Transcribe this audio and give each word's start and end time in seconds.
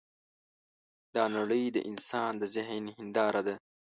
دا 1.15 1.23
نړۍ 1.37 1.63
د 1.71 1.77
انسان 1.89 2.31
د 2.41 2.43
ذهن 2.55 2.83
هینداره 2.95 3.41
ده. 3.47 3.55